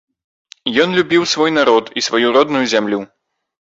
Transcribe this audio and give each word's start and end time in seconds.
Ён 0.85 0.89
любіў 1.01 1.29
свой 1.35 1.55
народ 1.59 1.95
і 1.99 2.07
сваю 2.09 2.27
родную 2.41 2.67
зямлю. 2.77 2.99